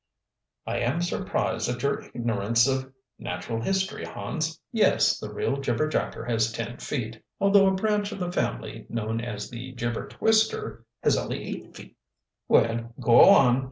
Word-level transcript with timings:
"I 0.65 0.79
am 0.79 1.03
surprised 1.03 1.69
at 1.69 1.83
your 1.83 1.99
ignorance 2.15 2.67
of 2.67 2.91
natural 3.19 3.61
history, 3.61 4.03
Hans. 4.03 4.59
Yes, 4.71 5.19
the 5.19 5.31
real 5.31 5.57
jibberjacker 5.57 6.27
has 6.27 6.51
ten 6.51 6.77
feet, 6.77 7.21
although 7.39 7.67
a 7.67 7.75
branch 7.75 8.11
of 8.11 8.17
the 8.19 8.31
family, 8.31 8.87
known 8.89 9.21
as 9.23 9.51
the 9.51 9.75
jibbertwister, 9.75 10.83
has 11.03 11.19
only 11.19 11.43
eight 11.43 11.75
feet." 11.75 11.95
"Well, 12.47 12.95
go 12.99 13.21
on. 13.25 13.59